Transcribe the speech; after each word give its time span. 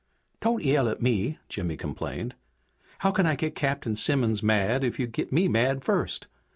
"Don't 0.39 0.63
yell 0.63 0.89
at 0.89 0.99
me!" 0.99 1.37
Jimmy 1.47 1.77
complained. 1.77 2.33
"How 3.01 3.11
can 3.11 3.27
I 3.27 3.35
get 3.35 3.53
Captain 3.53 3.95
Simmons 3.95 4.41
mad 4.41 4.83
if 4.83 4.97
you 4.97 5.05
get 5.05 5.31
me 5.31 5.47
mad 5.47 5.83
first? 5.83 6.25